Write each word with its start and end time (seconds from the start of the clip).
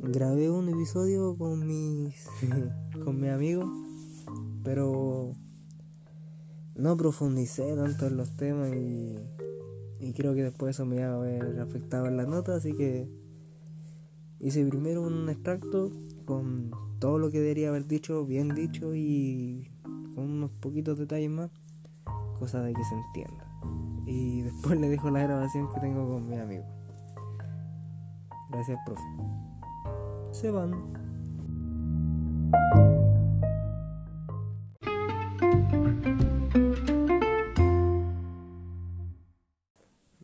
Grabé 0.00 0.50
un 0.50 0.70
episodio 0.70 1.36
con 1.36 1.66
mis 1.66 2.26
con 3.04 3.20
mi 3.20 3.28
amigo, 3.28 3.70
pero 4.64 5.32
no 6.74 6.96
profundicé 6.96 7.76
tanto 7.76 8.06
en 8.06 8.16
los 8.16 8.34
temas 8.38 8.72
y, 8.72 9.18
y 10.00 10.14
creo 10.14 10.34
que 10.34 10.44
después 10.44 10.74
eso 10.74 10.86
me 10.86 10.96
iba 10.96 11.08
a 11.08 11.16
haber 11.16 11.60
afectado 11.60 12.06
en 12.06 12.16
la 12.16 12.24
nota, 12.24 12.54
así 12.54 12.72
que 12.72 13.10
hice 14.38 14.64
primero 14.64 15.02
un 15.02 15.28
extracto 15.28 15.92
con 16.24 16.70
todo 16.98 17.18
lo 17.18 17.30
que 17.30 17.40
debería 17.40 17.68
haber 17.68 17.86
dicho, 17.86 18.24
bien 18.24 18.54
dicho 18.54 18.94
y 18.94 19.70
unos 20.20 20.50
poquitos 20.50 20.98
detalles 20.98 21.30
más, 21.30 21.50
cosa 22.38 22.60
de 22.62 22.72
que 22.72 22.84
se 22.84 22.94
entienda. 22.94 23.46
Y 24.06 24.42
después 24.42 24.78
le 24.78 24.88
dejo 24.88 25.10
la 25.10 25.22
grabación 25.22 25.68
que 25.72 25.80
tengo 25.80 26.08
con 26.08 26.28
mi 26.28 26.38
amigo. 26.38 26.64
Gracias, 28.50 28.78
profe. 28.84 29.02
Se 30.32 30.50
van. 30.50 31.00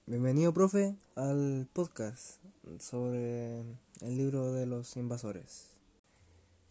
Bienvenido, 0.07 0.53
profe, 0.53 0.97
al 1.15 1.69
podcast 1.73 2.41
sobre 2.79 3.61
el 4.01 4.17
libro 4.17 4.53
de 4.53 4.67
los 4.67 4.97
invasores. 4.97 5.76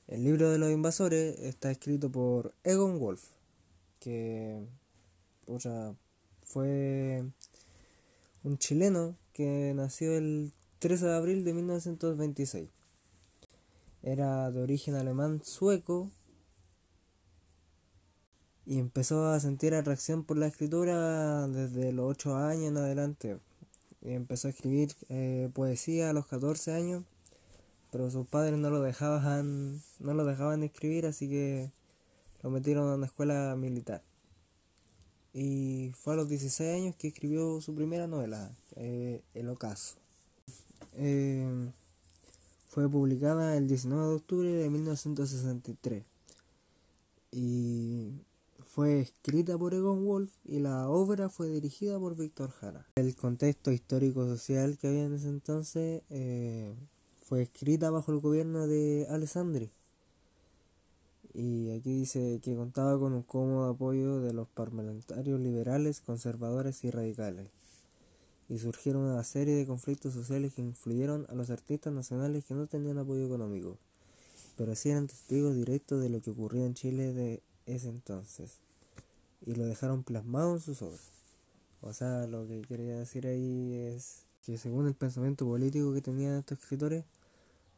El 0.07 0.23
libro 0.23 0.51
de 0.51 0.59
los 0.59 0.71
invasores 0.71 1.39
está 1.39 1.71
escrito 1.71 2.11
por 2.11 2.53
Egon 2.63 2.99
Wolf, 2.99 3.23
que 3.99 4.63
fue 6.43 7.23
un 8.43 8.57
chileno 8.59 9.15
que 9.33 9.73
nació 9.75 10.15
el 10.15 10.51
13 10.77 11.07
de 11.07 11.15
abril 11.15 11.43
de 11.43 11.53
1926. 11.53 12.69
Era 14.03 14.51
de 14.51 14.61
origen 14.61 14.93
alemán 14.93 15.41
sueco 15.43 16.11
y 18.67 18.77
empezó 18.77 19.29
a 19.29 19.39
sentir 19.39 19.73
atracción 19.73 20.23
por 20.23 20.37
la 20.37 20.45
escritura 20.45 21.47
desde 21.47 21.91
los 21.91 22.11
8 22.11 22.35
años 22.35 22.65
en 22.65 22.77
adelante. 22.77 23.39
Y 24.01 24.11
empezó 24.11 24.47
a 24.47 24.51
escribir 24.51 24.95
eh, 25.09 25.49
poesía 25.55 26.11
a 26.11 26.13
los 26.13 26.27
14 26.27 26.73
años, 26.73 27.03
pero 27.95 28.11
sus 28.11 28.27
padres 28.27 28.59
no 28.59 28.69
lo 28.69 28.81
dejaban, 28.81 29.81
no 29.99 30.13
lo 30.13 30.25
dejaban 30.25 30.63
escribir, 30.63 31.05
así 31.05 31.29
que 31.29 31.71
lo 32.43 32.49
metieron 32.49 32.89
a 32.89 32.95
una 32.95 33.05
escuela 33.05 33.55
militar. 33.55 34.03
Y 35.33 35.93
fue 35.95 36.11
a 36.11 36.17
los 36.17 36.27
16 36.27 36.75
años 36.75 36.95
que 36.97 37.07
escribió 37.07 37.61
su 37.61 37.73
primera 37.73 38.05
novela, 38.05 38.51
eh, 38.75 39.21
El 39.33 39.47
Ocaso. 39.47 39.95
Eh, 40.91 41.71
fue 42.67 42.89
publicada 42.89 43.55
el 43.55 43.69
19 43.69 44.09
de 44.09 44.15
octubre 44.15 44.51
de 44.51 44.69
1963 44.69 46.03
y 47.31 48.11
fue 48.65 48.99
escrita 48.99 49.57
por 49.57 49.73
Egon 49.73 50.03
Wolf 50.03 50.33
y 50.43 50.59
la 50.59 50.89
obra 50.89 51.29
fue 51.29 51.47
dirigida 51.47 51.97
por 51.97 52.17
Víctor 52.17 52.51
Jara. 52.51 52.85
El 52.95 53.15
contexto 53.15 53.71
histórico-social 53.71 54.77
que 54.77 54.87
había 54.89 55.05
en 55.05 55.13
ese 55.13 55.29
entonces 55.29 56.03
eh, 56.09 56.75
fue 57.25 57.41
escrita 57.41 57.89
bajo 57.89 58.11
el 58.11 58.19
gobierno 58.19 58.67
de 58.67 59.07
Alessandri. 59.09 59.71
Y 61.33 61.71
aquí 61.71 61.91
dice 61.91 62.39
que 62.43 62.55
contaba 62.55 62.97
con 62.99 63.13
un 63.13 63.23
cómodo 63.23 63.69
apoyo 63.69 64.21
de 64.21 64.31
los 64.31 64.47
parlamentarios 64.47 65.39
liberales, 65.39 66.01
conservadores 66.01 66.83
y 66.83 66.91
radicales. 66.91 67.49
Y 68.47 68.59
surgieron 68.59 69.01
una 69.01 69.23
serie 69.23 69.55
de 69.55 69.65
conflictos 69.65 70.13
sociales 70.13 70.53
que 70.53 70.61
influyeron 70.61 71.25
a 71.29 71.33
los 71.33 71.49
artistas 71.49 71.91
nacionales 71.91 72.45
que 72.45 72.53
no 72.53 72.67
tenían 72.67 72.99
apoyo 72.99 73.25
económico, 73.25 73.77
pero 74.55 74.75
sí 74.75 74.91
eran 74.91 75.07
testigos 75.07 75.55
directos 75.55 76.01
de 76.01 76.09
lo 76.09 76.21
que 76.21 76.29
ocurría 76.29 76.65
en 76.65 76.75
Chile 76.75 77.11
de 77.11 77.41
ese 77.65 77.89
entonces 77.89 78.59
y 79.45 79.55
lo 79.55 79.65
dejaron 79.65 80.03
plasmado 80.03 80.53
en 80.53 80.59
sus 80.59 80.83
obras. 80.83 81.09
O 81.81 81.91
sea, 81.91 82.27
lo 82.27 82.47
que 82.47 82.61
quería 82.61 82.99
decir 82.99 83.27
ahí 83.27 83.73
es 83.73 84.25
que 84.45 84.57
según 84.57 84.87
el 84.87 84.93
pensamiento 84.93 85.45
político 85.45 85.93
que 85.93 86.01
tenían 86.01 86.39
estos 86.39 86.59
escritores, 86.59 87.03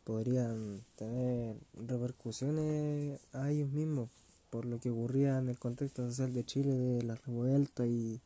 podrían 0.04 0.82
tener 0.96 1.56
repercusiones 1.74 3.20
a 3.34 3.52
ellos 3.52 3.70
mismos 3.70 4.10
por 4.50 4.66
lo 4.66 4.80
que 4.80 4.90
ocurría 4.90 5.38
en 5.38 5.50
el 5.50 5.58
contexto 5.58 6.08
social 6.08 6.34
de 6.34 6.46
Chile, 6.46 6.74
de 6.74 7.04
la 7.04 7.16
revuelta 7.16 7.86
y, 7.86 8.22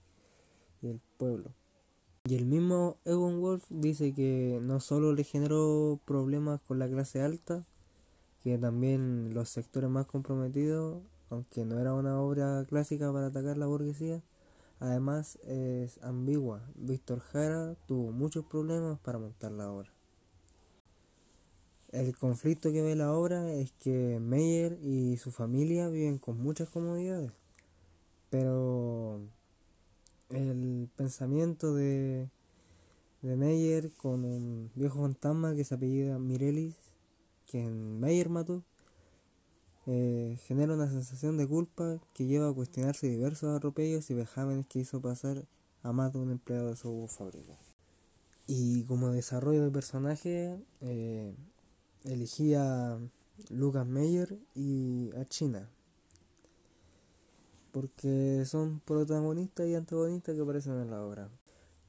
el 0.84 1.00
pueblo. 1.18 1.52
Y 2.26 2.36
el 2.36 2.46
mismo 2.46 2.98
Egon 3.06 3.42
Wolf 3.42 3.64
dice 3.70 4.14
que 4.14 4.60
no 4.62 4.80
solo 4.80 5.14
le 5.14 5.24
generó 5.24 6.00
problemas 6.06 6.60
con 6.62 6.80
la 6.80 6.88
clase 6.88 7.22
alta, 7.22 7.64
que 8.44 8.58
también 8.58 9.34
los 9.34 9.50
sectores 9.50 9.90
más 9.90 10.08
comprometidos 10.08 11.02
aunque 11.32 11.64
no 11.64 11.80
era 11.80 11.94
una 11.94 12.20
obra 12.20 12.66
clásica 12.68 13.12
para 13.12 13.28
atacar 13.28 13.58
la 13.58 13.66
burguesía, 13.66 14.22
además 14.82 15.38
es 15.44 16.02
ambigua. 16.02 16.68
Víctor 16.76 17.20
Jara 17.20 17.76
tuvo 17.88 18.12
muchos 18.12 18.44
problemas 18.46 19.00
para 19.00 19.20
montar 19.20 19.52
la 19.52 19.72
obra. 19.72 19.94
El 21.92 22.16
conflicto 22.18 22.72
que 22.72 22.82
ve 22.82 22.96
la 22.96 23.14
obra 23.14 23.54
es 23.54 23.72
que 23.74 24.20
Meyer 24.20 24.80
y 24.82 25.18
su 25.18 25.32
familia 25.32 25.88
viven 25.90 26.18
con 26.18 26.38
muchas 26.38 26.70
comodidades, 26.70 27.32
pero 28.30 29.22
el 30.30 30.90
pensamiento 30.96 31.76
de, 31.76 32.30
de 33.22 33.36
Meyer 33.36 33.92
con 33.92 34.24
un 34.26 34.72
viejo 34.74 35.02
fantasma 35.02 35.54
que 35.54 35.66
se 35.66 35.76
apellida 35.76 36.18
Mirelis, 36.18 36.76
quien 37.46 38.00
Meyer 38.00 38.30
mató, 38.30 38.64
eh, 39.88 40.38
genera 40.46 40.74
una 40.74 40.90
sensación 40.90 41.38
de 41.38 41.48
culpa 41.48 42.00
que 42.14 42.26
lleva 42.26 42.50
a 42.50 42.54
cuestionarse 42.54 43.08
diversos 43.08 43.56
atropellos 43.56 44.10
y 44.10 44.14
vejámenes 44.14 44.68
que 44.68 44.80
hizo 44.80 45.02
pasar 45.02 45.46
a 45.84 45.92
más 45.92 46.14
de 46.14 46.20
un 46.20 46.32
empleado 46.32 46.70
de 46.70 46.76
su 46.76 47.08
fábrica. 47.10 47.58
Y 48.48 48.84
como 48.84 49.10
desarrollo 49.10 49.64
de 49.64 49.72
personaje, 49.72 50.60
eh, 50.82 51.34
elegí 52.04 52.54
a 52.54 53.00
Lucas 53.50 53.88
Meyer 53.88 54.38
y 54.56 55.12
a 55.16 55.26
China. 55.26 55.70
Porque 57.72 58.44
son 58.46 58.82
protagonistas 58.82 59.68
y 59.68 59.76
antagonistas 59.76 60.36
que 60.36 60.42
aparecen 60.42 60.74
en 60.74 60.92
la 60.92 61.04
obra. 61.04 61.30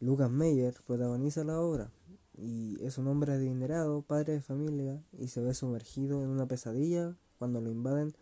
Lucas 0.00 0.30
Meyer 0.30 0.74
protagoniza 0.86 1.44
la 1.44 1.60
obra 1.60 1.90
y 2.38 2.82
es 2.84 2.98
un 2.98 3.08
hombre 3.08 3.32
adinerado, 3.32 4.02
padre 4.02 4.34
de 4.34 4.40
familia 4.40 5.02
y 5.12 5.28
se 5.28 5.42
ve 5.42 5.54
sumergido 5.54 6.22
en 6.22 6.30
una 6.30 6.46
pesadilla 6.46 7.16
cuando 7.42 7.60
lo 7.60 7.72
invaden 7.72 8.14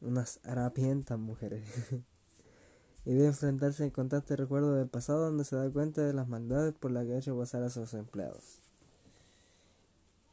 unas 0.00 0.38
harapientas 0.44 1.18
mujeres. 1.18 1.64
y 3.04 3.10
debe 3.10 3.26
enfrentarse 3.26 3.82
en 3.82 3.90
constante 3.90 4.36
recuerdo 4.36 4.76
del 4.76 4.86
pasado 4.86 5.24
donde 5.24 5.44
se 5.44 5.56
da 5.56 5.68
cuenta 5.68 6.02
de 6.02 6.12
las 6.12 6.28
maldades 6.28 6.72
por 6.74 6.92
las 6.92 7.04
que 7.04 7.14
ha 7.14 7.18
hecho 7.18 7.36
pasar 7.36 7.64
a 7.64 7.68
sus 7.68 7.94
empleados. 7.94 8.60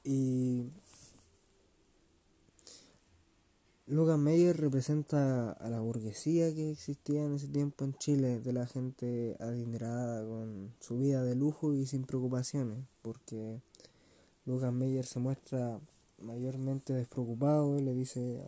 Y 0.03 0.69
Logan 3.87 4.23
Meyer 4.23 4.55
representa 4.55 5.53
a 5.53 5.67
la 5.71 5.79
burguesía 5.79 6.53
que 6.53 6.69
existía 6.69 7.25
en 7.25 7.33
ese 7.33 7.47
tiempo 7.47 7.85
en 7.85 7.95
Chile, 7.95 8.39
de 8.39 8.53
la 8.53 8.67
gente 8.67 9.35
adinerada 9.39 10.23
con 10.23 10.75
su 10.79 10.99
vida 10.99 11.23
de 11.23 11.33
lujo 11.33 11.73
y 11.73 11.87
sin 11.87 12.03
preocupaciones, 12.03 12.85
porque 13.01 13.63
Logan 14.45 14.77
Meyer 14.77 15.07
se 15.07 15.19
muestra 15.19 15.79
mayormente 16.19 16.93
despreocupado, 16.93 17.79
le 17.79 17.93
dice 17.93 18.41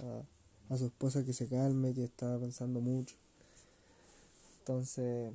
a, 0.70 0.74
a 0.74 0.78
su 0.78 0.86
esposa 0.86 1.24
que 1.24 1.34
se 1.34 1.48
calme, 1.48 1.94
que 1.94 2.06
estaba 2.06 2.40
pensando 2.40 2.82
mucho. 2.82 3.16
Entonces, 4.60 5.32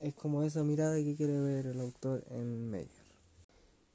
es 0.00 0.14
como 0.14 0.42
esa 0.42 0.64
mirada 0.64 0.96
que 0.96 1.14
quiere 1.14 1.38
ver 1.38 1.66
el 1.66 1.80
autor 1.80 2.24
en 2.30 2.70
Meyer. 2.70 2.88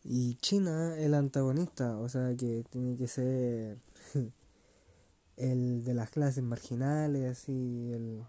Y 0.04 0.36
China, 0.36 0.95
el 1.00 1.15
antagonista, 1.15 1.98
o 1.98 2.07
sea 2.07 2.36
que 2.38 2.63
tiene 2.69 2.95
que 2.95 3.07
ser 3.07 3.80
el 5.38 5.83
de 5.83 5.94
las 5.95 6.12
clases 6.12 6.44
marginales, 6.44 7.31
así, 7.31 7.92
el, 7.92 8.24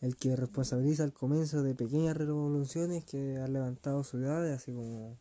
el 0.00 0.16
que 0.16 0.34
responsabiliza 0.34 1.04
al 1.04 1.12
comienzo 1.12 1.62
de 1.62 1.74
pequeñas 1.74 2.16
revoluciones 2.16 3.04
que 3.04 3.36
han 3.36 3.52
levantado 3.52 4.02
ciudades, 4.02 4.56
así 4.56 4.72
como, 4.72 5.18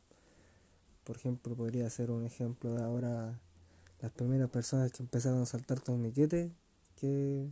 por 1.03 1.17
ejemplo, 1.17 1.53
podría 1.55 1.89
ser 1.89 2.11
un 2.11 2.25
ejemplo 2.25 2.71
de 2.73 2.81
ahora 2.81 3.41
las 4.03 4.11
primeras 4.11 4.49
personas 4.49 4.91
que 4.91 5.01
empezaron 5.01 5.41
a 5.41 5.45
saltar 5.45 5.79
torniquetes, 5.79 6.51
que 6.97 7.47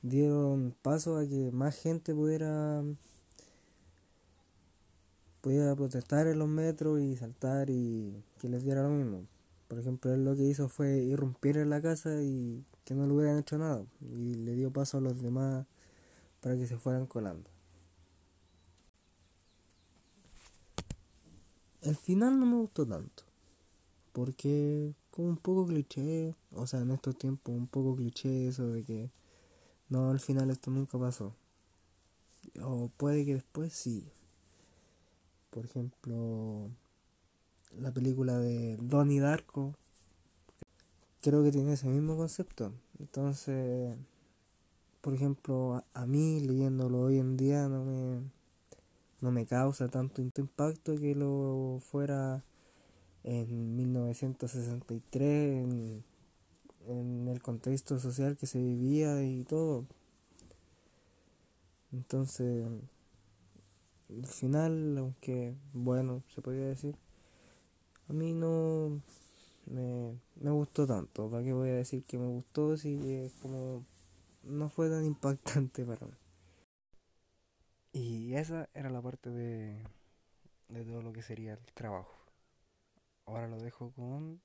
dieron 0.00 0.76
paso 0.80 1.18
a 1.18 1.26
que 1.26 1.50
más 1.50 1.74
gente 1.74 2.14
pudiera 2.14 2.84
pudiera 5.40 5.74
protestar 5.74 6.28
en 6.28 6.38
los 6.38 6.48
metros 6.48 7.00
y 7.00 7.16
saltar 7.16 7.68
y 7.68 8.22
que 8.38 8.48
les 8.48 8.62
diera 8.62 8.84
lo 8.84 8.90
mismo. 8.90 9.26
Por 9.66 9.80
ejemplo, 9.80 10.14
él 10.14 10.24
lo 10.24 10.36
que 10.36 10.44
hizo 10.44 10.68
fue 10.68 10.98
irrumpir 10.98 11.56
en 11.56 11.68
la 11.68 11.82
casa 11.82 12.22
y 12.22 12.64
que 12.84 12.94
no 12.94 13.04
le 13.08 13.14
hubieran 13.14 13.38
hecho 13.38 13.58
nada 13.58 13.84
y 14.00 14.34
le 14.36 14.54
dio 14.54 14.72
paso 14.72 14.98
a 14.98 15.00
los 15.00 15.20
demás 15.20 15.66
para 16.40 16.56
que 16.56 16.68
se 16.68 16.78
fueran 16.78 17.06
colando. 17.06 17.50
El 21.82 21.96
final 21.96 22.38
no 22.38 22.46
me 22.46 22.56
gustó 22.56 22.86
tanto, 22.86 23.23
porque 24.14 24.94
como 25.10 25.28
un 25.28 25.36
poco 25.36 25.66
cliché, 25.66 26.34
o 26.52 26.66
sea, 26.68 26.80
en 26.80 26.92
estos 26.92 27.18
tiempos 27.18 27.54
un 27.54 27.66
poco 27.66 27.96
cliché 27.96 28.46
eso 28.46 28.68
de 28.68 28.84
que 28.84 29.10
no, 29.88 30.10
al 30.10 30.20
final 30.20 30.50
esto 30.50 30.70
nunca 30.70 30.98
pasó. 30.98 31.34
O 32.62 32.90
puede 32.96 33.24
que 33.24 33.34
después 33.34 33.72
sí. 33.72 34.08
Por 35.50 35.64
ejemplo, 35.64 36.70
la 37.76 37.92
película 37.92 38.38
de 38.38 38.76
Donnie 38.80 39.20
Darko, 39.20 39.74
creo 41.20 41.42
que 41.42 41.50
tiene 41.50 41.72
ese 41.72 41.88
mismo 41.88 42.16
concepto. 42.16 42.72
Entonces, 43.00 43.96
por 45.00 45.14
ejemplo, 45.14 45.84
a, 45.92 46.06
mí 46.06 46.40
leyéndolo 46.40 47.00
hoy 47.02 47.18
en 47.18 47.36
día 47.36 47.68
no 47.68 47.84
me, 47.84 48.22
no 49.20 49.32
me 49.32 49.44
causa 49.44 49.88
tanto 49.88 50.22
impacto 50.22 50.94
que 50.96 51.16
lo 51.16 51.80
fuera 51.80 52.44
en 53.24 53.76
1963, 53.76 55.64
en, 55.64 56.04
en 56.86 57.28
el 57.28 57.42
contexto 57.42 57.98
social 57.98 58.36
que 58.36 58.46
se 58.46 58.58
vivía 58.58 59.22
y 59.24 59.44
todo. 59.44 59.86
Entonces, 61.92 62.66
al 64.10 64.26
final, 64.26 64.98
aunque 64.98 65.54
bueno, 65.72 66.22
se 66.28 66.42
podría 66.42 66.66
decir, 66.66 66.96
a 68.08 68.12
mí 68.12 68.32
no 68.32 69.00
me, 69.66 70.18
me 70.36 70.50
gustó 70.50 70.86
tanto. 70.86 71.30
¿Para 71.30 71.42
qué 71.42 71.52
voy 71.52 71.70
a 71.70 71.74
decir 71.74 72.04
que 72.04 72.18
me 72.18 72.26
gustó 72.28 72.76
si 72.76 73.14
es 73.14 73.32
como 73.34 73.84
no 74.42 74.68
fue 74.68 74.90
tan 74.90 75.04
impactante 75.04 75.84
para 75.84 76.06
mí? 76.06 76.12
Y 77.92 78.34
esa 78.34 78.68
era 78.74 78.90
la 78.90 79.00
parte 79.00 79.30
de, 79.30 79.82
de 80.68 80.84
todo 80.84 81.00
lo 81.02 81.12
que 81.12 81.22
sería 81.22 81.54
el 81.54 81.72
trabajo. 81.74 82.23
Ahora 83.26 83.48
lo 83.48 83.58
dejo 83.58 83.92
con 83.92 84.40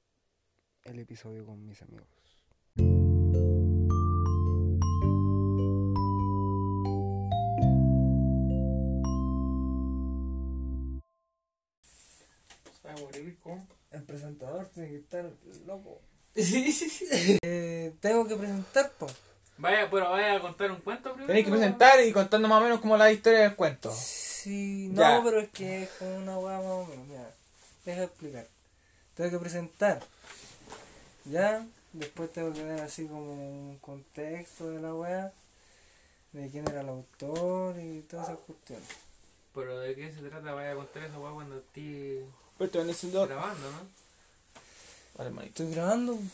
el 0.85 0.99
episodio 0.99 1.45
con 1.45 1.65
mis 1.65 1.81
amigos. 1.81 2.07
El 13.91 14.03
presentador 14.03 14.67
tiene 14.67 14.89
que 14.89 14.97
estar 14.97 15.29
loco. 15.65 16.01
eh, 16.35 17.93
tengo 17.99 18.27
que 18.27 18.35
presentar, 18.35 18.91
po. 18.91 19.07
Vaya, 19.57 19.89
pero 19.89 20.11
vaya 20.11 20.35
a 20.35 20.39
contar 20.39 20.71
un 20.71 20.79
cuento 20.79 21.09
primero. 21.09 21.27
Tenéis 21.27 21.45
que 21.45 21.51
presentar 21.51 22.03
y 22.05 22.11
contando 22.13 22.47
más 22.47 22.61
o 22.61 22.63
menos 22.63 22.79
como 22.79 22.95
la 22.95 23.11
historia 23.11 23.39
del 23.41 23.55
cuento. 23.55 23.91
Sí, 23.91 24.89
no, 24.91 25.01
Ya. 25.01 25.21
pero 25.23 25.41
es 25.41 25.49
que 25.49 25.83
es 25.83 25.89
como 25.97 26.17
una 26.17 26.37
hueá 26.37 26.57
más 26.57 26.65
o 26.65 26.85
menos. 26.85 27.07
Mira, 27.07 27.31
deja 27.83 27.99
de 27.99 28.05
explicar. 28.05 28.47
Tengo 29.19 29.31
que 29.31 29.39
presentar. 29.39 29.99
Ya, 31.25 31.65
después 31.91 32.31
tengo 32.31 32.53
que 32.53 32.63
dar 32.63 32.79
así 32.79 33.05
como 33.05 33.33
un 33.33 33.77
contexto 33.79 34.69
de 34.69 34.79
la 34.81 34.93
weá, 34.93 35.33
de 36.31 36.49
quién 36.49 36.65
era 36.69 36.79
el 36.79 36.87
autor 36.87 37.77
y 37.81 37.99
todas 38.03 38.29
esas 38.29 38.39
cuestiones. 38.47 38.87
Pero 39.53 39.77
de 39.77 39.93
qué 39.93 40.09
se 40.09 40.21
trata, 40.21 40.53
vaya 40.53 40.71
a 40.71 40.75
contar 40.75 41.03
esa 41.03 41.19
weá 41.19 41.33
cuando 41.33 41.57
estés 41.57 42.23
Pero 42.57 42.71
te 42.71 42.77
van 42.77 42.87
diciendo. 42.87 43.27
grabando, 43.27 43.71
¿no? 43.71 43.77
Vale, 45.17 45.29
manito. 45.31 45.63
Estoy 45.63 45.75
grabando. 45.75 46.17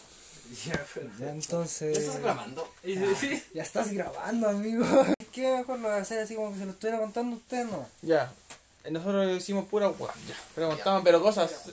Ya, 0.68 0.86
pero. 0.94 1.10
Ya 1.18 1.31
entonces. 1.31 1.98
¿Estás 1.98 2.20
grabando? 2.20 2.72
Y 2.84 2.94
sí, 2.96 3.16
sí. 3.20 3.44
Ya 3.56 3.64
estás 3.64 3.92
grabando, 3.92 4.48
amigo. 4.48 4.86
Es 5.20 5.28
que 5.30 5.42
mejor 5.58 5.80
lo 5.80 5.88
voy 5.88 5.98
a 5.98 6.02
hacer 6.02 6.20
así 6.20 6.36
como 6.36 6.54
que 6.54 6.60
se 6.60 6.66
lo 6.68 6.72
estuviera 6.74 7.00
contando 7.00 7.36
a 7.36 7.40
usted, 7.40 7.66
¿no? 7.66 7.90
Ya. 8.04 8.31
Eh, 8.84 8.92
Nosotros 8.92 9.26
decimos 9.26 9.66
pura 9.68 9.90
weá. 9.90 10.14
Ya. 10.28 10.36
Preguntaban, 10.54 11.04
pero 11.04 11.20
cosas. 11.20 11.72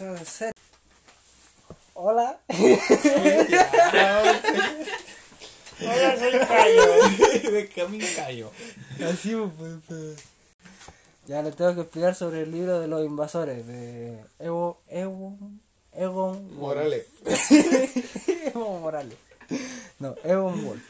A 0.00 0.12
hacer. 0.12 0.52
Hola. 1.94 2.38
Hola, 5.80 6.16
soy 6.18 6.32
Cayo. 6.48 7.52
Benjamín 7.52 8.02
Cayo. 8.14 8.50
Así 9.04 9.34
pues, 9.58 9.74
pues. 9.88 10.24
Ya 11.26 11.42
le 11.42 11.52
tengo 11.52 11.74
que 11.74 11.80
explicar 11.82 12.14
sobre 12.14 12.42
el 12.42 12.52
libro 12.52 12.80
de 12.80 12.86
los 12.88 13.04
invasores 13.04 13.66
de 13.66 14.24
Evo, 14.38 14.78
Evo, 14.88 15.36
Egon. 15.92 16.56
Morales. 16.56 17.06
Evo 18.54 18.78
Morales. 18.78 19.18
No, 19.98 20.14
Egon 20.24 20.64
Wolf. 20.64 20.82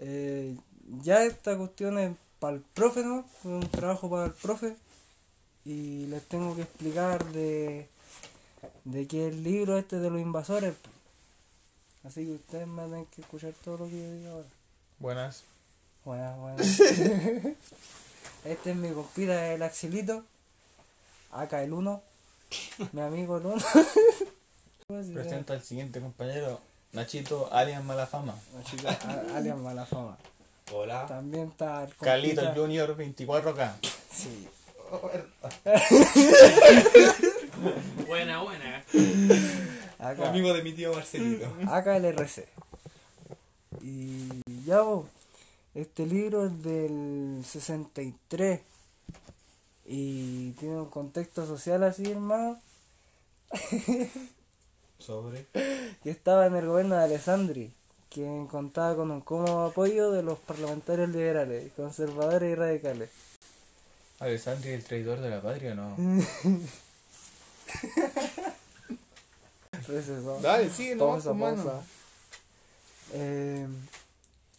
Eh, 0.00 0.54
ya 1.02 1.24
esta 1.24 1.56
cuestión 1.56 1.98
es 1.98 2.12
para 2.38 2.56
el 2.56 2.60
profe, 2.60 3.02
¿no? 3.02 3.24
Un 3.44 3.68
trabajo 3.70 4.10
para 4.10 4.26
el 4.26 4.32
profe. 4.32 4.76
Y 5.64 6.06
les 6.06 6.22
tengo 6.28 6.54
que 6.54 6.62
explicar 6.62 7.24
de, 7.32 7.88
de 8.84 9.06
qué 9.06 9.28
es 9.28 9.32
el 9.34 9.42
libro 9.42 9.78
este 9.78 9.98
de 9.98 10.10
los 10.10 10.20
invasores. 10.20 10.74
Así 12.04 12.26
que 12.26 12.32
ustedes 12.32 12.66
me 12.66 12.82
tienen 12.84 13.06
que 13.06 13.22
escuchar 13.22 13.52
todo 13.64 13.78
lo 13.78 13.84
que 13.86 13.92
yo 13.98 14.12
diga 14.12 14.30
ahora. 14.32 14.48
Buenas. 14.98 15.42
Bueno, 16.04 16.36
bueno. 16.36 16.56
Este 18.44 18.70
es 18.72 18.76
mi 18.76 18.90
compita, 18.90 19.52
el 19.54 19.62
Axelito. 19.62 20.22
Acá 21.32 21.62
el 21.62 21.72
uno. 21.72 22.02
Mi 22.92 23.00
amigo 23.00 23.38
el 23.38 23.46
uno. 23.46 23.62
Presenta 25.14 25.54
al 25.54 25.62
siguiente 25.62 25.98
compañero. 25.98 26.60
Nachito, 26.92 27.50
alias 27.52 27.82
Malafama. 27.82 28.34
Nachito, 28.54 28.86
alias 29.34 29.56
Malafama. 29.56 30.18
Hola. 30.72 31.06
También 31.06 31.48
está 31.48 31.84
el 31.84 31.94
Carlito 31.96 32.42
compita- 32.42 32.54
Junior 32.60 32.96
24K. 32.98 33.72
Sí. 34.12 34.46
Buena, 38.06 38.42
buena. 38.42 38.84
Acá, 39.98 40.30
de 40.32 40.62
mi 40.62 40.72
tío 40.72 40.92
Marcelito. 40.92 41.50
acá 41.68 41.96
el 41.96 42.04
RC. 42.04 42.46
Y 43.80 44.28
ya 44.66 44.82
vos, 44.82 45.06
este 45.74 46.06
libro 46.06 46.46
es 46.46 46.62
del 46.62 47.42
63. 47.44 48.60
Y 49.86 50.52
tiene 50.52 50.76
un 50.76 50.90
contexto 50.90 51.46
social 51.46 51.82
así, 51.84 52.10
hermano. 52.10 52.58
Sobre. 54.98 55.46
que 56.02 56.10
estaba 56.10 56.46
en 56.46 56.56
el 56.56 56.66
gobierno 56.66 56.96
de 56.96 57.04
Alessandri, 57.04 57.70
quien 58.08 58.46
contaba 58.46 58.96
con 58.96 59.10
un 59.10 59.20
cómodo 59.20 59.66
apoyo 59.66 60.10
de 60.12 60.22
los 60.22 60.38
parlamentarios 60.38 61.10
liberales, 61.10 61.70
conservadores 61.76 62.52
y 62.52 62.54
radicales. 62.54 63.10
Alessandri, 64.20 64.70
el 64.72 64.84
traidor 64.84 65.20
de 65.20 65.30
la 65.30 65.40
patria, 65.42 65.74
no. 65.74 65.96
Entonces, 69.72 70.24
Dale, 70.42 70.70
sigue, 70.70 70.94
no, 70.96 71.08
pausa, 71.08 71.34
pausa. 71.34 71.82
Eh, 73.12 73.66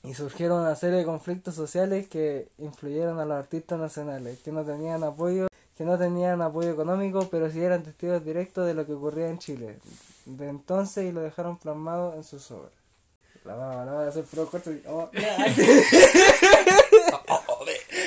y 0.04 0.14
surgieron 0.14 0.62
una 0.62 0.76
serie 0.76 0.98
de 1.00 1.06
conflictos 1.06 1.56
sociales 1.56 2.08
que 2.08 2.48
influyeron 2.60 3.20
a 3.20 3.26
los 3.26 3.38
artistas 3.38 3.80
nacionales, 3.80 4.38
que 4.44 4.52
no 4.52 4.64
tenían 4.64 5.04
apoyo, 5.04 5.48
que 5.78 5.84
no 5.84 5.98
tenían 5.98 6.42
apoyo 6.42 6.70
económico, 6.72 7.28
pero 7.32 7.50
sí 7.50 7.60
eran 7.62 7.84
testigos 7.84 8.24
directos 8.24 8.68
de 8.68 8.74
lo 8.76 8.86
que 8.86 8.94
ocurría 8.94 9.30
en 9.30 9.40
Chile. 9.40 9.80
De 10.26 10.48
entonces 10.50 11.06
y 11.06 11.12
lo 11.12 11.22
dejaron 11.22 11.58
plasmado 11.58 12.14
en 12.16 12.24
sus 12.24 12.52
obras. 12.52 12.72
La 13.46 13.56
van 13.56 13.72
a, 13.80 13.86
la 13.86 13.92
van 13.94 14.06
a 14.06 14.10
hacer 14.10 14.24
pro 14.26 14.48
corto 14.48 14.72
y- 14.72 14.82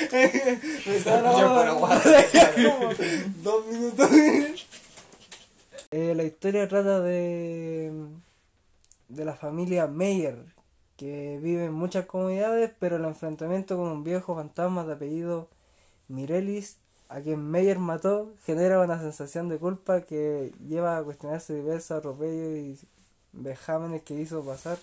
Dos 3.43 3.67
minutos. 3.67 4.09
Eh, 5.91 6.13
la 6.15 6.23
historia 6.23 6.67
trata 6.67 6.99
de 6.99 7.91
de 9.09 9.25
la 9.25 9.35
familia 9.35 9.87
Meyer, 9.87 10.45
que 10.95 11.39
vive 11.41 11.65
en 11.65 11.73
muchas 11.73 12.05
comunidades, 12.05 12.71
pero 12.79 12.95
el 12.95 13.05
enfrentamiento 13.05 13.75
con 13.75 13.87
un 13.87 14.03
viejo 14.03 14.35
fantasma 14.35 14.85
de 14.85 14.93
apellido 14.93 15.49
Mirelis, 16.07 16.77
a 17.09 17.19
quien 17.21 17.49
Meyer 17.49 17.79
mató, 17.79 18.31
genera 18.45 18.79
una 18.79 18.99
sensación 18.99 19.49
de 19.49 19.57
culpa 19.57 20.01
que 20.01 20.53
lleva 20.67 20.97
a 20.97 21.03
cuestionarse 21.03 21.55
diversos 21.55 21.91
atropellos 21.91 22.57
y 22.57 22.79
vejámenes 23.33 24.03
que 24.03 24.13
hizo 24.13 24.43
pasar 24.43 24.77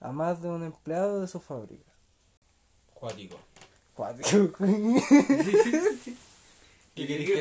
a 0.00 0.12
más 0.12 0.40
de 0.40 0.48
un 0.48 0.62
empleado 0.62 1.20
de 1.20 1.26
su 1.26 1.40
fábrica. 1.40 1.90
Cuático. 2.94 3.36
Cuático. 3.94 4.28
¿Qué 4.28 4.50
¿Qué 6.94 7.06
querés 7.06 7.28
que. 7.28 7.36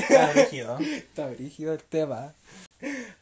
Está 0.00 0.32
rígido. 0.32 0.78
Está 0.78 1.26
brígido 1.28 1.74
el 1.74 1.82
tema. 1.82 2.34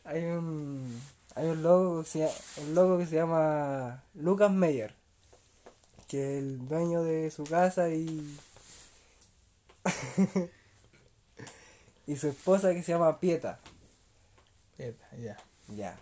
Hay 0.04 0.22
un 0.24 1.00
hay 1.34 1.48
un 1.48 1.62
logo 1.62 2.02
que 2.02 2.08
se 2.08 2.18
llama, 2.20 2.32
un 2.62 2.74
logo 2.74 2.98
que 2.98 3.06
se 3.06 3.16
llama 3.16 4.02
Lucas 4.14 4.50
Meyer, 4.50 4.94
que 6.08 6.22
es 6.22 6.38
el 6.38 6.66
dueño 6.66 7.02
de 7.02 7.30
su 7.30 7.44
casa 7.44 7.90
y 7.90 8.38
y 12.06 12.16
su 12.16 12.28
esposa 12.28 12.72
que 12.72 12.82
se 12.82 12.92
llama 12.92 13.20
Pieta. 13.20 13.60
Ya. 14.78 15.36
Ya. 15.68 15.98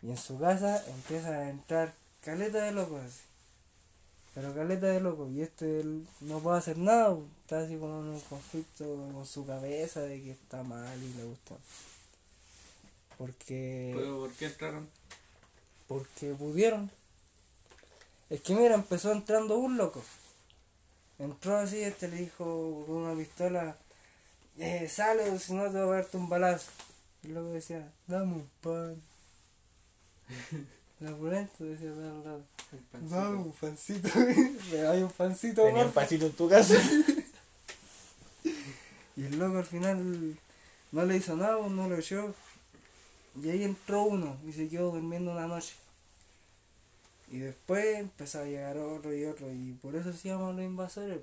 Y 0.00 0.10
en 0.10 0.16
su 0.16 0.38
casa 0.38 0.84
empiezan 0.86 1.34
a 1.34 1.50
entrar 1.50 1.92
caleta 2.20 2.62
de 2.62 2.70
locos 2.72 3.02
así. 3.02 3.31
Pero 4.34 4.54
caleta 4.54 4.86
de 4.86 5.00
locos. 5.00 5.30
Y 5.32 5.42
este 5.42 5.84
no 6.20 6.40
puede 6.40 6.58
hacer 6.58 6.78
nada. 6.78 7.16
Está 7.42 7.60
así 7.60 7.76
como 7.76 8.00
en 8.00 8.08
un 8.08 8.20
conflicto 8.20 8.84
con 9.12 9.26
su 9.26 9.46
cabeza 9.46 10.00
de 10.00 10.22
que 10.22 10.30
está 10.32 10.62
mal 10.62 11.02
y 11.02 11.12
le 11.14 11.24
gusta. 11.24 11.56
Porque... 13.18 13.92
¿Pero 13.94 14.20
por 14.20 14.32
qué 14.32 14.46
entraron? 14.46 14.88
Porque 15.86 16.34
pudieron. 16.34 16.90
Es 18.30 18.40
que 18.40 18.54
mira, 18.54 18.74
empezó 18.74 19.12
entrando 19.12 19.58
un 19.58 19.76
loco. 19.76 20.02
Entró 21.18 21.58
así, 21.58 21.82
este 21.82 22.08
le 22.08 22.16
dijo 22.16 22.84
con 22.86 22.96
una 22.96 23.14
pistola, 23.14 23.76
eh, 24.58 24.88
sale 24.88 25.30
o 25.30 25.38
si 25.38 25.52
no 25.52 25.70
te 25.70 25.82
voy 25.82 25.92
a 25.92 26.00
darte 26.00 26.16
un 26.16 26.28
balazo. 26.28 26.70
Y 27.22 27.28
loco 27.28 27.50
decía, 27.50 27.92
dame 28.06 28.32
un 28.32 28.50
pan. 28.62 29.02
La 31.02 31.16
pulento 31.16 31.64
decía 31.64 31.90
al 31.90 32.24
lado, 32.24 32.42
El 32.72 32.78
pancito. 32.78 33.14
dame 33.16 33.36
un 33.36 33.52
pancito. 33.52 34.08
Me 34.72 34.86
hay 34.86 35.02
un 35.02 35.10
pancito 35.10 35.64
Tenía 35.64 35.84
un 35.86 35.92
pasito 35.92 36.26
en 36.26 36.32
tu 36.32 36.48
casa. 36.48 36.74
Y 39.14 39.24
el 39.24 39.38
loco 39.38 39.58
al 39.58 39.66
final 39.66 40.38
no 40.90 41.04
le 41.04 41.16
hizo 41.18 41.36
nada, 41.36 41.58
pues, 41.58 41.70
no 41.70 41.86
lo 41.86 41.98
echó. 41.98 42.34
Y 43.42 43.50
ahí 43.50 43.62
entró 43.62 44.04
uno 44.04 44.38
y 44.46 44.52
se 44.54 44.68
quedó 44.70 44.90
durmiendo 44.90 45.32
una 45.32 45.46
noche. 45.46 45.74
Y 47.30 47.40
después 47.40 47.98
empezó 47.98 48.40
a 48.40 48.44
llegar 48.44 48.78
otro 48.78 49.14
y 49.14 49.26
otro. 49.26 49.52
Y 49.52 49.72
por 49.82 49.94
eso 49.96 50.12
se 50.14 50.28
llaman 50.28 50.56
los 50.56 50.64
invasores. 50.64 51.20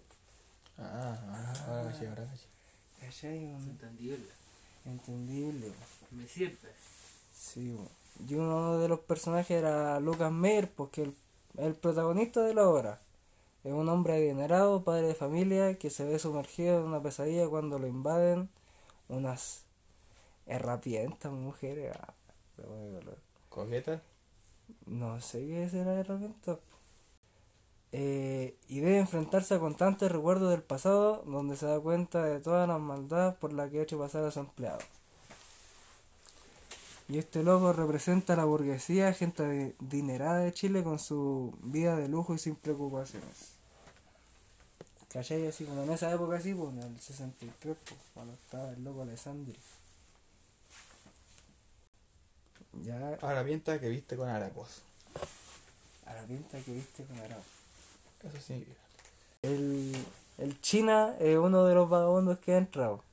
Ah, 0.78 1.18
ah, 1.30 1.54
ahora 1.68 1.98
sí, 1.98 2.06
ahora 2.06 2.28
sí. 2.36 3.28
Entendible. 3.28 4.30
Entendible. 4.86 5.68
po. 5.68 6.16
Me 6.16 6.28
sirve. 6.28 6.70
Sí, 7.36 7.76
po. 7.76 7.90
Y 8.28 8.36
uno 8.36 8.78
de 8.80 8.88
los 8.88 9.00
personajes 9.00 9.52
era 9.52 10.00
Lucas 10.00 10.32
Meyer, 10.32 10.72
porque 10.72 11.04
el, 11.04 11.16
el 11.58 11.76
protagonista 11.76 12.42
de 12.42 12.54
la 12.54 12.68
obra 12.68 13.00
es 13.64 13.74
un 13.74 13.90
hombre 13.90 14.14
adinerado, 14.14 14.84
padre 14.84 15.08
de 15.08 15.16
familia, 15.16 15.78
que 15.78 15.90
se 15.90 16.06
ve 16.06 16.18
sumergido 16.20 16.80
en 16.80 16.86
una 16.86 17.02
pesadilla 17.02 17.48
cuando 17.48 17.78
lo 17.78 17.88
invaden 17.88 18.50
unas 19.10 19.66
herramientas 20.46 21.32
mujeres. 21.32 21.94
Ah. 22.00 22.14
No 24.86 25.20
sé 25.22 25.40
qué 25.40 25.64
es 25.64 25.74
la 25.74 26.00
herramienta. 26.00 26.58
Eh, 27.92 28.56
y 28.68 28.82
debe 28.82 29.00
enfrentarse 29.00 29.56
a 29.56 29.60
constantes 29.60 30.12
recuerdos 30.12 30.52
del 30.52 30.62
pasado, 30.62 31.24
donde 31.26 31.56
se 31.56 31.66
da 31.66 31.80
cuenta 31.80 32.24
de 32.24 32.40
todas 32.40 32.68
las 32.68 32.80
maldades 32.80 33.36
por 33.36 33.52
las 33.52 33.70
que 33.72 33.80
ha 33.80 33.84
hecho 33.84 34.00
pasar 34.00 34.24
a 34.24 34.32
su 34.32 34.40
empleado. 34.40 34.80
Y 37.10 37.18
este 37.18 37.42
loco 37.44 37.74
representa 37.74 38.34
a 38.34 38.36
la 38.38 38.46
burguesía, 38.46 39.12
gente 39.14 39.44
adi- 39.44 39.74
adinerada 39.88 40.40
de 40.40 40.54
Chile 40.54 40.84
con 40.84 41.00
su 41.00 41.58
vida 41.64 41.96
de 41.96 42.08
lujo 42.08 42.36
y 42.36 42.38
sin 42.38 42.56
preocupaciones. 42.56 43.54
¿Cachai? 45.12 45.48
Así 45.48 45.66
como 45.66 45.82
en 45.84 45.92
esa 45.92 46.12
época 46.14 46.38
así, 46.38 46.54
pues 46.54 46.72
en 46.72 46.80
el 46.84 47.00
63, 47.00 47.76
pues, 47.84 48.00
cuando 48.14 48.34
estaba 48.34 48.70
el 48.70 48.84
loco 48.84 49.02
Alessandri. 49.02 49.56
Ya 52.84 53.18
Ahora 53.22 53.44
pienta 53.44 53.80
que 53.80 53.90
viste 53.90 54.16
con 54.16 54.30
harapos. 54.30 54.84
a 56.06 56.14
la 56.14 56.22
pinta 56.24 56.60
que 56.62 56.74
viste 56.74 57.04
con 57.06 57.20
Arao. 57.20 57.42
Eso 58.24 58.38
sí. 58.46 58.66
El, 59.42 59.96
el 60.38 60.62
China 60.62 61.16
es 61.20 61.38
uno 61.38 61.66
de 61.66 61.74
los 61.76 61.90
vagabundos 61.90 62.40
que 62.40 62.54
ha 62.54 62.58
entrado. 62.58 63.04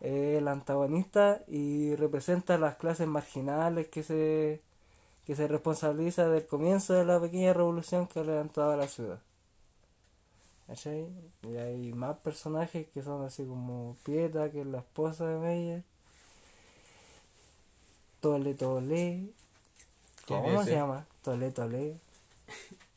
Es 0.00 0.38
el 0.38 0.48
antagonista 0.48 1.42
y 1.46 1.94
representa 1.96 2.54
a 2.54 2.58
las 2.58 2.76
clases 2.76 3.06
marginales 3.06 3.88
que 3.88 4.02
se, 4.02 4.62
que 5.26 5.36
se 5.36 5.46
responsabiliza 5.46 6.28
del 6.28 6.46
comienzo 6.46 6.94
de 6.94 7.04
la 7.04 7.20
pequeña 7.20 7.52
revolución 7.52 8.06
que 8.06 8.20
ha 8.20 8.24
levantado 8.24 8.72
a 8.72 8.76
la 8.76 8.88
ciudad. 8.88 9.20
¿Cachai? 10.66 11.08
Y 11.42 11.56
hay 11.56 11.92
más 11.92 12.16
personajes 12.18 12.86
que 12.88 13.02
son 13.02 13.24
así 13.24 13.44
como 13.44 13.96
Pieta, 14.04 14.50
que 14.50 14.60
es 14.60 14.66
la 14.66 14.78
esposa 14.78 15.26
de 15.26 15.38
Meyer. 15.38 15.82
Tole 18.20 18.54
Tole. 18.54 19.30
¿Quién 20.26 20.42
¿Cómo 20.42 20.64
se 20.64 20.72
llama? 20.72 21.06
Tole 21.22 21.50
Tole. 21.50 21.96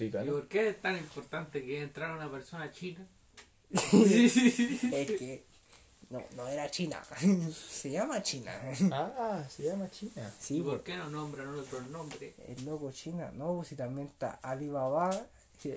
¿Y 0.00 0.08
por 0.08 0.48
qué 0.48 0.68
es 0.70 0.80
tan 0.80 0.96
importante 0.96 1.62
que 1.62 1.82
entrara 1.82 2.14
una 2.14 2.30
persona 2.30 2.70
china? 2.72 3.06
Es 3.70 4.32
que 4.32 5.44
no, 6.10 6.22
no 6.36 6.48
era 6.48 6.70
China. 6.70 7.02
Se 7.70 7.90
llama 7.90 8.22
China. 8.22 8.52
Ah, 8.92 9.44
se 9.48 9.64
llama 9.64 9.88
China. 9.90 10.30
¿Y 10.40 10.44
Sí, 10.44 10.60
por 10.62 10.72
porque 10.78 10.92
qué 10.92 10.98
no 10.98 11.10
nombran 11.10 11.54
otro 11.54 11.80
nombre? 11.82 12.34
el 12.48 12.64
loco 12.64 12.90
China. 12.92 13.30
No, 13.34 13.54
pues 13.56 13.68
si 13.68 13.76
también 13.76 14.08
está 14.08 14.38
Alibaba, 14.42 15.26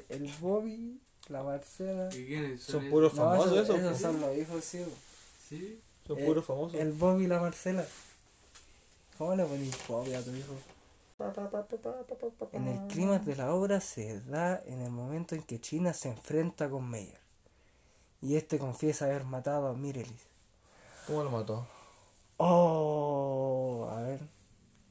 el 0.10 0.32
Bobby, 0.40 1.00
la 1.30 1.44
Marcela. 1.44 2.10
¿Y 2.14 2.26
quiénes 2.26 2.62
son? 2.64 2.76
Son 2.76 2.82
esos? 2.82 2.92
puros 2.92 3.14
No, 3.14 3.22
famosos 3.24 3.54
esos, 3.54 3.64
esos. 3.64 3.78
esos 3.78 3.90
pues. 3.90 4.02
son 4.02 4.22
los 4.22 4.38
hijos, 4.38 4.64
sí. 4.64 4.86
¿Sí? 5.50 5.82
Son 6.06 6.18
Eh, 6.20 6.26
puros 6.26 6.46
famosos. 6.46 6.80
El 6.80 6.92
Bobby 6.94 7.26
y 7.26 7.28
la 7.28 7.40
Marcela. 7.40 7.86
¿Cómo 9.18 9.36
le 9.36 9.46
pones 9.46 9.88
Bobby 9.88 10.14
a 10.14 10.22
tu 10.24 10.32
hijo? 10.36 10.54
En 12.54 12.68
el 12.68 12.88
clima 12.88 13.20
de 13.20 13.36
la 13.36 13.54
obra 13.54 13.82
se 13.82 14.22
da 14.22 14.62
en 14.66 14.82
el 14.82 14.92
momento 14.92 15.36
en 15.36 15.44
que 15.44 15.60
China 15.60 15.94
se 15.94 16.10
enfrenta 16.10 16.70
con 16.70 16.90
Meyer. 16.90 17.20
Y 18.22 18.36
este 18.36 18.60
confiesa 18.60 19.06
haber 19.06 19.24
matado 19.26 19.68
a 19.70 19.74
Mirelis. 19.74 20.28
¿Cómo 21.06 21.24
lo 21.24 21.32
mató? 21.32 21.66
Oh, 22.38 23.88
a 23.92 24.02
ver. 24.02 24.20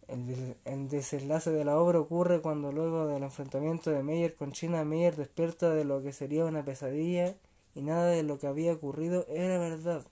El, 0.09 0.27
des- 0.29 0.57
el 0.65 0.89
desenlace 0.89 1.51
de 1.53 1.65
la 1.65 1.79
obra 1.79 2.01
ocurre 2.01 2.43
cuando 2.43 2.73
luego 2.73 3.07
del 3.09 3.23
enfrentamiento 3.25 3.91
de 3.91 4.03
Meyer 4.03 4.37
con 4.37 4.53
China, 4.53 4.85
Meyer 4.85 5.17
despierta 5.17 5.71
de 5.71 5.85
lo 5.85 6.03
que 6.03 6.13
sería 6.13 6.45
una 6.47 6.65
pesadilla 6.65 7.37
y 7.75 7.83
nada 7.83 8.07
de 8.09 8.23
lo 8.25 8.39
que 8.39 8.47
había 8.49 8.75
ocurrido 8.75 9.27
era 9.29 9.59
verdad. 9.59 10.05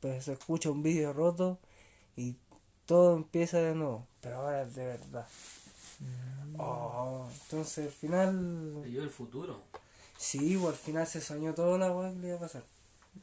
Pues 0.00 0.24
se 0.26 0.34
escucha 0.34 0.70
un 0.70 0.82
vídeo 0.82 1.12
roto 1.14 1.58
y 2.16 2.36
todo 2.86 3.16
empieza 3.16 3.58
de 3.60 3.74
nuevo, 3.74 4.06
pero 4.22 4.38
ahora 4.38 4.62
es 4.62 4.74
de 4.76 4.86
verdad. 4.86 5.26
Oh, 6.58 7.28
entonces 7.42 7.86
al 7.86 7.92
final, 7.92 8.84
el 8.84 9.10
futuro. 9.10 9.60
Sí, 10.18 10.56
pues, 10.60 10.74
al 10.74 10.80
final 10.80 11.06
se 11.06 11.20
soñó 11.20 11.54
todo 11.54 11.78
la 11.78 11.92
weá 11.92 12.12
que 12.12 12.18
le 12.18 12.28
iba 12.28 12.36
a 12.36 12.40
pasar. 12.40 12.62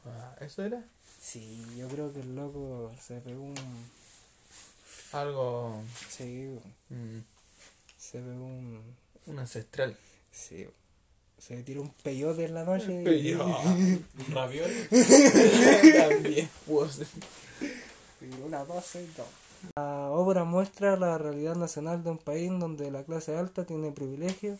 Ah, 0.05 0.35
¿Eso 0.41 0.63
era? 0.63 0.83
Sí, 1.21 1.65
yo 1.77 1.87
creo 1.87 2.11
que 2.13 2.19
el 2.19 2.35
loco 2.35 2.91
se 3.01 3.15
pegó 3.21 3.41
un... 3.43 3.55
Algo. 5.11 5.81
Sí, 6.09 6.57
mm, 6.89 7.19
se 7.97 8.19
pegó 8.19 8.45
un... 8.45 8.81
un 9.27 9.39
ancestral. 9.39 9.95
Sí. 10.31 10.67
Se 11.37 11.61
tiró 11.63 11.81
un 11.81 11.89
peyote 12.03 12.45
en 12.45 12.53
la 12.53 12.63
noche. 12.63 13.03
y- 13.19 13.33
Un 13.35 14.05
raviol. 14.31 14.71
También. 15.97 16.49
Pues, 16.65 16.99
una 18.45 18.63
doce 18.65 19.03
y 19.03 19.07
todo. 19.07 19.27
La 19.75 20.09
obra 20.09 20.43
muestra 20.45 20.95
la 20.97 21.17
realidad 21.17 21.55
nacional 21.55 22.03
de 22.03 22.11
un 22.11 22.17
país 22.17 22.49
donde 22.57 22.91
la 22.91 23.03
clase 23.03 23.35
alta 23.35 23.65
tiene 23.65 23.91
privilegios 23.91 24.59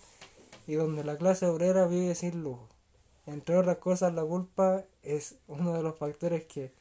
y 0.67 0.74
donde 0.75 1.03
la 1.03 1.17
clase 1.17 1.48
obrera 1.48 1.88
vive 1.88 2.15
sin 2.15 2.43
lujo. 2.43 2.67
Entre 3.25 3.58
otras 3.58 3.77
cosas, 3.77 4.13
la 4.13 4.24
culpa 4.24 4.84
es 5.01 5.36
uno 5.48 5.74
de 5.74 5.84
los 5.84 5.98
factores 5.98 6.46
que 6.46 6.72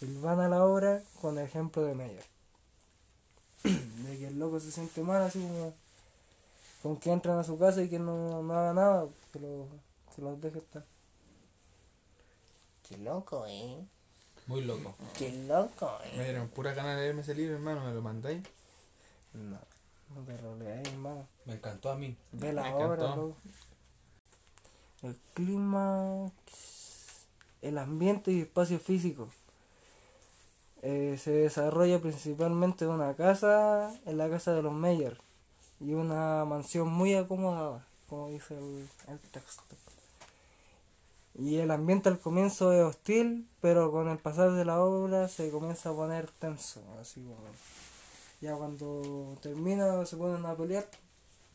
van 0.00 0.40
a 0.40 0.48
la 0.48 0.64
obra 0.64 1.02
con 1.20 1.38
el 1.38 1.44
ejemplo 1.44 1.82
de 1.82 1.94
Meyer. 1.94 2.24
De 3.62 4.18
que 4.18 4.28
el 4.28 4.38
loco 4.38 4.58
se 4.58 4.72
siente 4.72 5.02
mal, 5.02 5.22
así 5.22 5.38
como 5.40 5.74
con 6.82 6.96
que 6.96 7.12
entran 7.12 7.38
a 7.38 7.44
su 7.44 7.58
casa 7.58 7.82
y 7.82 7.90
que 7.90 7.98
no, 7.98 8.42
no 8.42 8.54
haga 8.54 8.72
nada, 8.72 9.06
que, 9.32 9.38
lo, 9.38 9.68
que 10.14 10.22
los 10.22 10.40
deje 10.40 10.58
estar. 10.58 10.84
Qué 12.88 12.96
loco, 12.96 13.44
eh. 13.46 13.84
Muy 14.46 14.62
loco. 14.62 14.94
Qué 15.16 15.30
loco, 15.46 15.98
eh. 16.04 16.14
Me 16.16 16.24
dieron 16.24 16.48
pura 16.48 16.72
ganas 16.72 16.96
de 16.96 17.02
leerme 17.02 17.20
ese 17.20 17.34
libro, 17.34 17.54
hermano. 17.54 17.84
¿Me 17.84 17.92
lo 17.92 18.00
mandáis? 18.00 18.42
No, 19.34 19.58
hermano. 20.16 21.26
Me 21.44 21.54
encantó 21.54 21.90
a 21.90 21.96
mí. 21.96 22.16
Ve 22.32 22.52
la 22.52 22.62
Me 22.62 22.74
obra, 22.74 22.94
encantó. 23.04 23.16
loco. 23.16 23.36
El 25.02 25.16
clima, 25.34 26.30
el 27.62 27.78
ambiente 27.78 28.32
y 28.32 28.40
espacio 28.42 28.78
físico. 28.78 29.28
Eh, 30.82 31.18
se 31.22 31.30
desarrolla 31.30 32.00
principalmente 32.00 32.84
en 32.84 32.90
una 32.92 33.14
casa, 33.14 33.94
en 34.06 34.16
la 34.18 34.28
casa 34.30 34.52
de 34.54 34.62
los 34.62 34.72
Meyer, 34.72 35.18
y 35.78 35.92
una 35.92 36.44
mansión 36.46 36.88
muy 36.88 37.14
acomodada, 37.14 37.86
como 38.08 38.28
dice 38.28 38.56
el, 38.56 38.88
el 39.08 39.18
texto. 39.18 39.62
Y 41.34 41.56
el 41.58 41.70
ambiente 41.70 42.08
al 42.08 42.18
comienzo 42.18 42.72
es 42.72 42.82
hostil, 42.82 43.46
pero 43.60 43.90
con 43.92 44.08
el 44.08 44.18
pasar 44.18 44.52
de 44.52 44.64
la 44.64 44.80
obra 44.82 45.28
se 45.28 45.50
comienza 45.50 45.90
a 45.90 45.94
poner 45.94 46.30
tenso, 46.30 46.82
así 47.00 47.22
como 47.22 47.36
ya 48.40 48.56
cuando 48.56 49.38
termina 49.42 50.04
se 50.06 50.16
ponen 50.16 50.44
a 50.46 50.56
pelear 50.56 50.88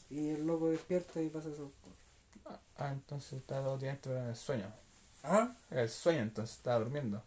y 0.09 0.29
el 0.29 0.45
loco 0.45 0.69
despierta 0.69 1.21
y 1.21 1.29
pasa 1.29 1.49
eso. 1.49 1.71
Ah, 2.77 2.91
entonces 2.91 3.33
estaba 3.33 3.63
todo 3.63 3.77
dentro 3.77 4.17
en 4.17 4.27
el 4.27 4.35
sueño. 4.35 4.71
¿Ah? 5.23 5.51
Era 5.71 5.83
el 5.83 5.89
sueño, 5.89 6.21
entonces 6.21 6.57
estaba 6.57 6.79
durmiendo. 6.79 7.23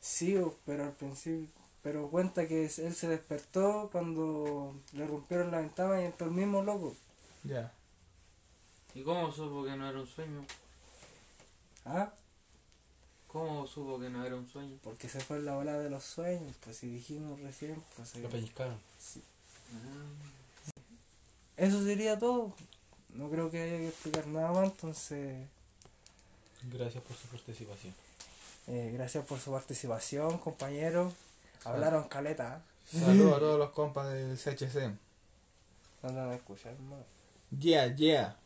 Sí, 0.00 0.40
pero 0.64 0.84
al 0.84 0.92
principio, 0.92 1.48
pero 1.82 2.08
cuenta 2.08 2.46
que 2.46 2.64
él 2.64 2.94
se 2.94 3.08
despertó 3.08 3.88
cuando 3.92 4.74
le 4.92 5.06
rompieron 5.06 5.50
la 5.50 5.58
ventana 5.58 6.00
y 6.00 6.06
entró 6.06 6.26
el 6.26 6.32
mismo 6.32 6.62
loco. 6.62 6.96
Ya. 7.44 7.72
¿Y 8.94 9.02
cómo 9.02 9.32
supo 9.32 9.64
que 9.64 9.76
no 9.76 9.88
era 9.88 9.98
un 9.98 10.06
sueño? 10.06 10.44
¿Ah? 11.84 12.12
¿Cómo 13.32 13.66
supo 13.66 13.98
que 13.98 14.10
no 14.10 14.24
era 14.26 14.36
un 14.36 14.46
sueño? 14.46 14.76
Porque 14.84 15.08
se 15.08 15.18
fue 15.20 15.38
en 15.38 15.46
la 15.46 15.56
ola 15.56 15.78
de 15.78 15.88
los 15.88 16.04
sueños, 16.04 16.54
pues 16.62 16.76
si 16.76 16.88
dijimos 16.88 17.40
recién, 17.40 17.82
pues... 17.96 18.14
Lo 18.16 18.28
pellizcaron. 18.28 18.78
sí. 18.98 19.22
Ah. 19.72 20.28
Eso 21.56 21.82
sería 21.82 22.18
todo. 22.18 22.52
No 23.14 23.30
creo 23.30 23.50
que 23.50 23.62
haya 23.62 23.76
que 23.78 23.88
explicar 23.88 24.26
nada 24.26 24.52
más, 24.52 24.64
entonces... 24.70 25.46
Gracias 26.64 27.02
por 27.02 27.16
su 27.16 27.26
participación. 27.28 27.94
eh, 28.66 28.90
gracias 28.94 29.24
por 29.24 29.40
su 29.40 29.50
participación, 29.50 30.38
compañeros. 30.38 31.12
Hablaron 31.64 32.08
caleta. 32.08 32.62
¿eh? 32.92 32.98
Saludos 33.00 33.36
a 33.36 33.38
todos 33.40 33.58
los 33.58 33.70
compas 33.70 34.12
del 34.12 34.36
CHC. 34.36 34.94
No 36.02 36.10
no 36.10 36.28
me 36.28 36.36
escuchan, 36.36 36.72
hermano. 36.74 37.04
Yeah, 37.58 37.94
yeah. 37.96 38.36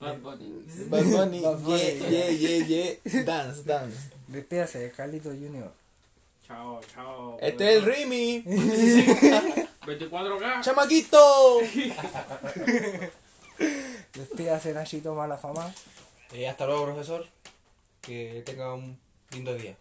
Bad 0.00 0.20
Bunny. 0.22 0.64
Bad 0.90 1.04
Bunny, 1.12 1.40
Bad 1.40 1.64
Bunny, 1.64 1.98
yeah, 2.10 2.28
yeah, 2.30 2.58
yeah, 2.60 2.94
yeah. 3.04 3.22
Dance, 3.24 3.62
dance. 3.64 4.10
Despídase, 4.28 4.92
Carlito 4.96 5.30
Junior. 5.30 5.70
Chao, 6.46 6.80
chao. 6.94 7.38
Este 7.40 7.76
es 7.76 7.76
el 7.76 7.84
Rimi. 7.84 8.42
24K. 9.86 10.60
¡Chamaquito! 10.62 11.60
Despídase, 14.14 14.72
Nachito 14.74 15.14
Malafama. 15.14 15.72
Eh, 16.32 16.48
hasta 16.48 16.66
luego, 16.66 16.86
profesor. 16.86 17.26
Que 18.00 18.42
tenga 18.44 18.74
un 18.74 18.98
lindo 19.30 19.54
día. 19.54 19.76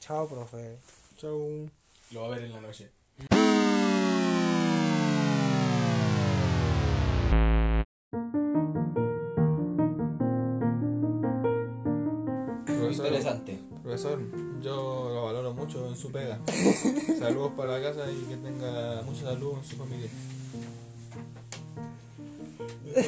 Chao, 0.00 0.28
profe. 0.28 0.76
Chau. 1.16 1.68
Lo 2.10 2.20
va 2.20 2.26
a 2.26 2.30
ver 2.30 2.44
en 2.44 2.52
la 2.52 2.60
noche. 2.60 2.90
Profesor, 13.84 14.18
yo 14.62 15.10
lo 15.12 15.24
valoro 15.24 15.52
mucho 15.52 15.86
en 15.86 15.94
su 15.94 16.10
pega. 16.10 16.38
Saludos 17.18 17.52
para 17.54 17.78
la 17.78 17.90
casa 17.90 18.10
y 18.10 18.16
que 18.30 18.36
tenga 18.36 19.02
mucha 19.02 19.24
salud 19.24 19.58
en 19.58 19.64
su 19.64 19.76
familia. 19.76 20.08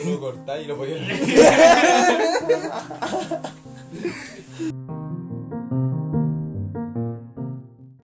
Lo 0.04 0.21
cortáis 0.21 0.66
y 0.66 0.68
lo 0.68 0.76
podéis 0.76 1.00